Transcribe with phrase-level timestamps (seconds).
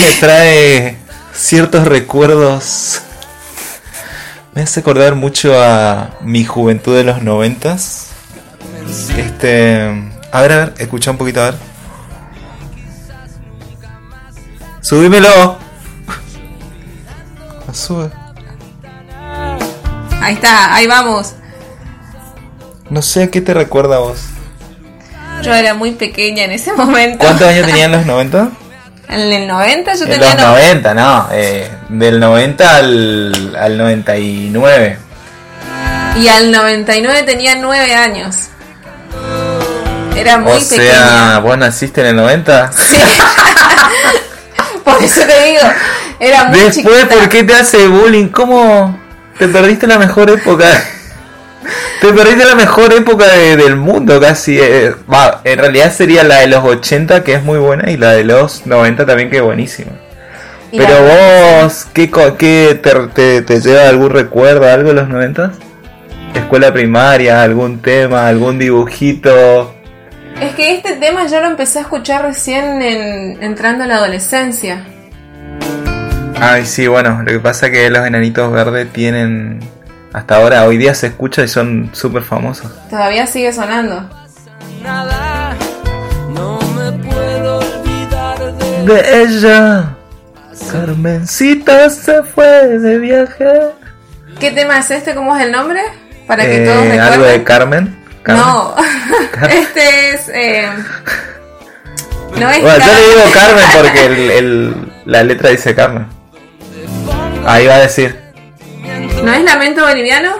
[0.00, 0.98] me trae
[1.34, 3.00] ciertos recuerdos.
[4.54, 8.08] Me hace acordar mucho a mi juventud de los noventas.
[9.16, 10.12] Este.
[10.32, 11.54] A ver, a ver, escucha un poquito, a ver.
[14.80, 15.58] Subímelo.
[17.72, 18.10] Sube.
[20.20, 21.34] Ahí está, ahí vamos.
[22.88, 24.20] No sé a qué te recuerda a vos.
[25.42, 27.18] Yo era muy pequeña en ese momento.
[27.18, 28.50] ¿Cuántos años tenían los 90?
[29.08, 30.34] En el 90 yo En tenía...
[30.34, 31.28] los no- 90, no.
[31.32, 34.98] eh, del 90 al, al 99.
[36.16, 38.36] Y al 99 tenía 9 años.
[40.16, 40.82] Era muy o pequeña.
[40.92, 42.72] sea, ¿vos naciste en el 90?
[42.72, 42.96] Sí.
[44.84, 45.60] Por eso te digo,
[46.18, 47.08] era muy Después, chiquita.
[47.14, 48.28] ¿por qué te hace bullying?
[48.28, 48.98] ¿Cómo
[49.38, 50.66] te perdiste la mejor época?
[52.00, 54.58] Te perdiste la mejor época de- del mundo casi.
[54.60, 54.92] eh,
[55.44, 58.66] en realidad sería la de los 80 que es muy buena y la de los
[58.66, 59.92] 90 también que es buenísima.
[60.70, 65.52] Pero vos, ¿qué, qué te, te- te lleva algún recuerdo, algo de los 90?
[66.34, 69.74] Escuela primaria, algún tema, algún dibujito.
[70.40, 74.84] Es que este tema yo lo empecé a escuchar recién en- entrando a la adolescencia.
[76.38, 79.60] Ay, sí, bueno, lo que pasa es que los enanitos verdes tienen.
[80.16, 82.72] Hasta ahora, hoy día se escucha y son súper famosos.
[82.88, 84.08] Todavía sigue sonando.
[84.82, 85.54] nada,
[86.30, 89.94] no me puedo olvidar de De ella,
[90.72, 92.46] Carmencita se fue
[92.78, 93.44] de viaje.
[94.40, 95.14] ¿Qué tema es este?
[95.14, 95.80] ¿Cómo es el nombre?
[96.26, 97.00] Para que Eh, todos recuerden.
[97.00, 98.04] algo de Carmen.
[98.22, 98.44] Carmen.
[98.46, 98.74] No,
[99.50, 100.28] este es.
[100.32, 100.66] eh,
[102.38, 102.62] no es.
[102.62, 106.06] Bueno, yo le digo Carmen porque el- el- la letra dice Carmen.
[107.46, 108.24] Ahí va a decir.
[109.26, 110.36] ¿No es Lamento Boliviano?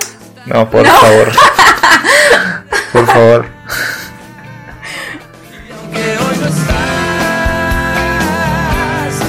[0.46, 0.94] No, por No.
[1.00, 1.32] favor.
[2.92, 3.46] Por favor.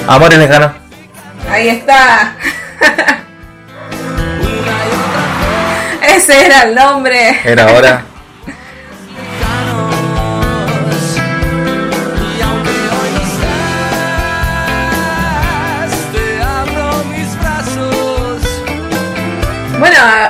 [0.07, 0.72] Amores lejanos.
[1.50, 2.34] Ahí está.
[6.16, 7.40] Ese era el nombre.
[7.44, 8.03] Era hora.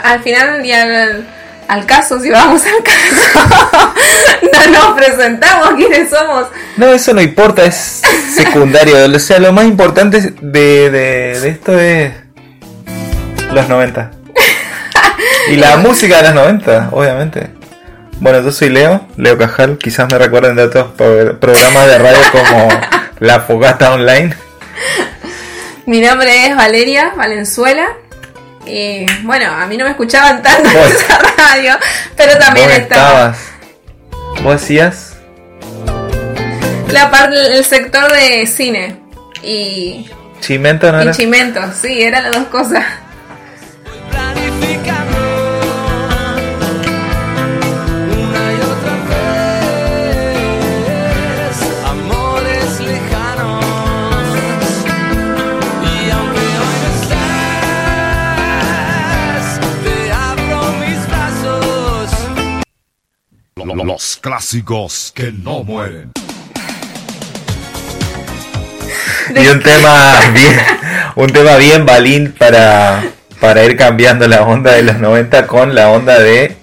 [0.08, 1.28] Al final y al,
[1.68, 3.94] al caso, si vamos al caso,
[4.54, 6.48] no nos presentamos quiénes somos.
[6.78, 8.02] No, eso no importa, es
[8.34, 8.96] secundario.
[9.16, 12.12] O sea, lo más importante de, de, de esto es
[13.52, 14.12] los 90.
[15.50, 17.48] Y la música de los 90, obviamente.
[18.20, 19.78] Bueno, yo soy Leo, Leo Cajal.
[19.78, 22.68] Quizás me recuerden de otros pro- programas de radio como
[23.20, 24.36] La Fogata Online.
[25.86, 27.88] Mi nombre es Valeria Valenzuela.
[28.68, 31.74] Y bueno, a mí no me escuchaban tanto en esa radio,
[32.16, 33.36] pero también estaba.
[33.36, 33.38] estabas.
[34.44, 35.14] ¿Vos decías?
[36.92, 38.98] La parte, el sector de cine
[39.44, 41.12] y, ¿Chimento no y era?
[41.12, 42.84] chimento, sí, eran las dos cosas.
[63.86, 66.12] Los clásicos que no mueren.
[69.36, 70.60] Y un tema bien,
[71.16, 73.04] un tema bien balín para,
[73.40, 76.56] para ir cambiando la onda de los 90 con la onda de...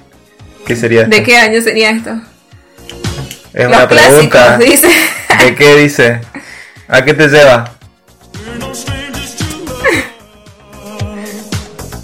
[0.66, 1.14] ¿Qué sería esto?
[1.14, 2.10] ¿De qué año sería esto?
[3.52, 4.56] Es Los una pregunta.
[4.58, 4.88] dice.
[5.40, 6.20] ¿De qué dice?
[6.88, 7.70] ¿A qué te lleva?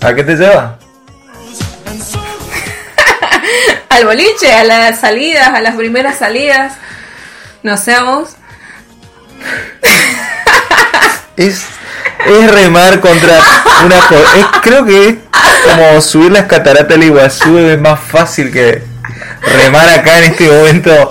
[0.03, 0.79] ¿A qué te lleva?
[3.91, 6.75] Al boliche, a las salidas, a las primeras salidas.
[7.63, 8.31] No sé a vos.
[11.37, 11.63] Es,
[12.27, 13.39] es remar contra
[13.85, 13.97] una...
[13.97, 15.17] es- creo que es
[15.65, 18.83] como subir las cataratas del Iguazú es más fácil que
[19.43, 21.11] remar acá en este momento.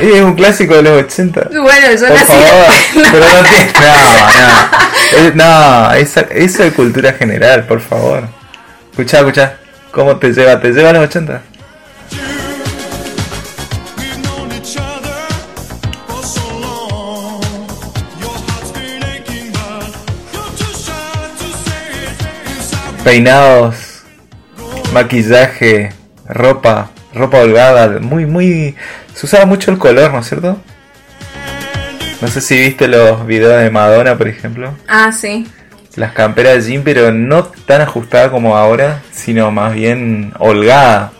[0.00, 1.48] Es un clásico de los 80.
[1.62, 2.74] Bueno, yo Por nací favor,
[3.12, 3.72] pero no tiene.
[3.80, 4.28] No,
[5.20, 5.28] no.
[5.28, 8.28] Es- No, esa, eso es cultura general, por favor.
[8.92, 9.56] Escucha, escucha.
[9.90, 10.60] ¿Cómo te lleva?
[10.60, 11.42] ¿Te lleva los 80?
[13.96, 15.16] We've known each other
[16.06, 17.40] for so long.
[18.20, 19.96] Your heart's been aching, but
[20.34, 20.92] you're too shy
[21.38, 22.20] to say it
[22.54, 23.02] inside.
[23.02, 24.02] Peinados,
[24.92, 25.94] maquillaje,
[26.26, 27.98] ropa, ropa holgada.
[27.98, 28.76] Muy, muy.
[29.14, 30.60] Se usaba mucho el color, ¿no es cierto?
[32.20, 34.74] No sé si viste los videos de Madonna, por ejemplo.
[34.86, 35.46] Ah, sí.
[35.96, 41.12] Las camperas de jean, pero no tan ajustadas como ahora, sino más bien holgada.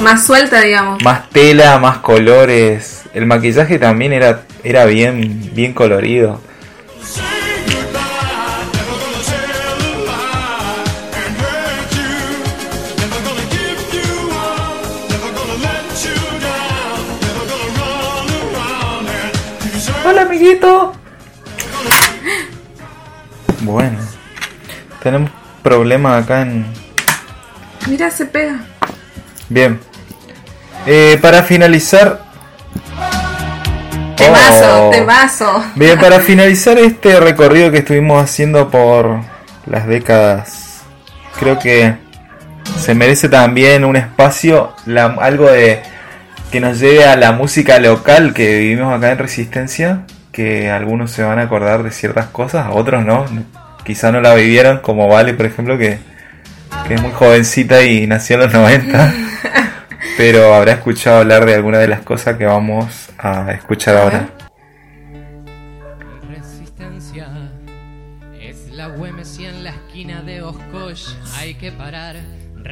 [0.00, 1.02] Más suelta, digamos.
[1.04, 3.04] más tela, más colores.
[3.14, 6.40] El maquillaje también era, era bien, bien colorido.
[20.04, 20.99] Hola amiguito.
[23.60, 23.98] Bueno,
[25.02, 25.30] tenemos
[25.62, 26.66] problemas acá en...
[27.86, 28.60] Mira, se pega.
[29.48, 29.78] Bien.
[30.86, 32.22] Eh, para finalizar...
[34.16, 34.90] Temazo, Oh.
[34.90, 35.64] temazo.
[35.74, 39.20] Bien, para finalizar este recorrido que estuvimos haciendo por
[39.66, 40.82] las décadas,
[41.38, 41.96] creo que
[42.78, 45.82] se merece también un espacio, la- algo de
[46.52, 51.22] que nos lleve a la música local que vivimos acá en Resistencia, que algunos se
[51.22, 53.26] van a acordar de ciertas cosas, otros no,
[53.84, 55.98] quizá no la vivieron, como Vale, por ejemplo, que,
[56.86, 59.12] que es muy jovencita y nació en los 90.
[60.16, 64.28] Pero habrá escuchado hablar de alguna de las cosas que vamos a escuchar A ahora.
[66.28, 67.28] Resistencia
[68.40, 68.88] es la
[69.38, 72.16] y en la esquina de Oscosh hay que parar.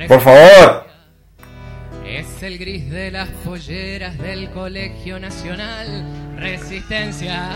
[0.07, 0.87] Por favor.
[2.07, 6.28] Es el gris de las polleras del Colegio Nacional.
[6.39, 7.51] Resistencia,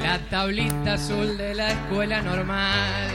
[0.00, 3.10] la tablita azul de la escuela normal.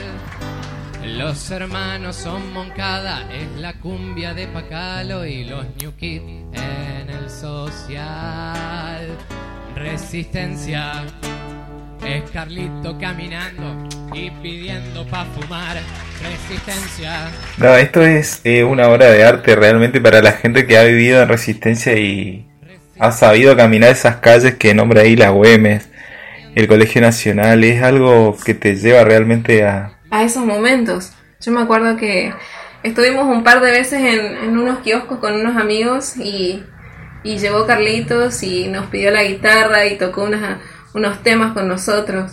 [1.06, 6.22] Los hermanos son Moncada, es la cumbia de Pacalo y los New Kids
[6.54, 9.08] en el social.
[9.74, 11.06] Resistencia,
[12.06, 15.78] es Carlito caminando y pidiendo pa' fumar.
[16.22, 17.30] Resistencia.
[17.58, 21.22] No, esto es eh, una obra de arte realmente para la gente que ha vivido
[21.22, 22.47] en Resistencia y
[23.00, 25.90] ha sabido caminar esas calles que nombra ahí la Güemes,
[26.56, 27.64] el Colegio Nacional.
[27.64, 29.98] Es algo que te lleva realmente a...
[30.12, 31.12] a esos momentos.
[31.42, 32.34] Yo me acuerdo que
[32.84, 36.64] estuvimos un par de veces en, en unos kioscos con unos amigos y,
[37.24, 40.58] y llegó Carlitos y nos pidió la guitarra y tocó unas-
[40.94, 42.32] unos temas con nosotros.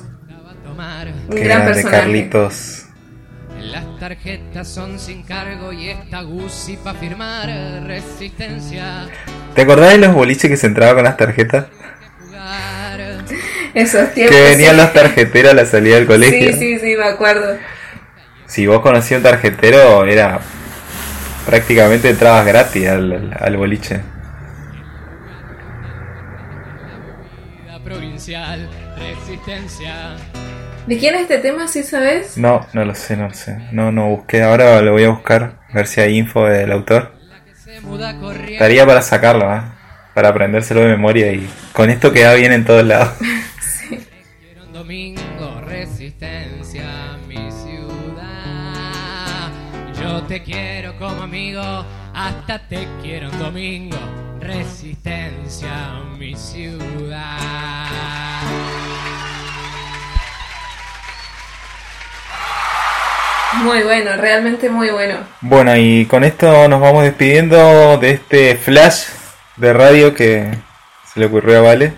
[1.29, 1.97] Un que gran personaje.
[1.99, 2.81] Carlitos.
[3.61, 7.49] Las tarjetas son sin cargo y esta Gucci pa' firmar.
[7.87, 9.07] Resistencia.
[9.55, 11.67] ¿Te acordás de los boliches que se entraba con las tarjetas?
[13.75, 14.37] Esos tiempos.
[14.37, 16.53] Que venían los tarjeteros a la salida del colegio.
[16.53, 17.57] Sí, sí, sí, me acuerdo.
[18.47, 20.39] Si vos conocías un tarjetero, era
[21.47, 24.01] prácticamente entrabas gratis al, al- boliche.
[27.85, 28.69] Provincial.
[28.99, 30.17] Resistencia.
[30.87, 32.39] ¿De quién es este tema, sí sabes?
[32.39, 33.59] No, no lo sé, no lo sé.
[33.73, 34.43] No, no busqué.
[34.43, 37.14] Ahora lo voy a buscar, a ver si hay info del autor.
[38.49, 39.61] Estaría para sacarlo, ¿eh?
[40.15, 43.11] Para aprendérselo de memoria y con esto queda bien en todos lados.
[43.89, 47.91] Quiero un domingo, resistencia, mi ciudad.
[50.01, 51.85] Yo te quiero como amigo,
[52.15, 53.99] hasta te quiero un domingo,
[54.41, 55.71] resistencia,
[56.19, 57.54] mi ciudad.
[63.65, 65.17] Muy bueno, realmente muy bueno.
[65.41, 69.07] Bueno, y con esto nos vamos despidiendo de este flash
[69.57, 70.51] de radio que
[71.11, 71.95] se le ocurrió a Vale.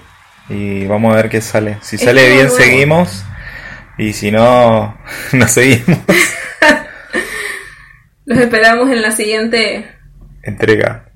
[0.48, 1.78] Y vamos a ver qué sale.
[1.82, 2.64] Si sale bien, bueno.
[2.64, 3.24] seguimos.
[3.98, 4.96] Y si no,
[5.32, 5.99] no seguimos.
[8.26, 9.90] Los esperamos en la siguiente.
[10.44, 11.06] Entrega.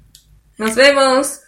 [0.58, 1.42] Nos vemos.